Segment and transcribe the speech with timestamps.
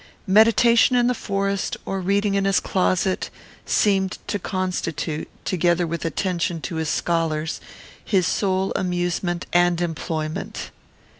[0.25, 3.29] Meditation in the forest, or reading in his closet,
[3.67, 7.61] seemed to constitute, together with attention to his scholars,
[8.03, 10.71] his sole amusement and employment.